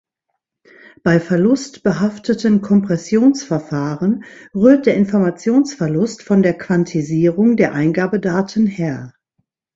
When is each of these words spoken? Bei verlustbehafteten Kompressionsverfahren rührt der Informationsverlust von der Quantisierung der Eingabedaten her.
Bei 1.03 1.19
verlustbehafteten 1.19 2.61
Kompressionsverfahren 2.63 4.23
rührt 4.55 4.87
der 4.87 4.95
Informationsverlust 4.95 6.23
von 6.23 6.41
der 6.41 6.57
Quantisierung 6.57 7.55
der 7.55 7.73
Eingabedaten 7.75 8.65
her. 8.65 9.13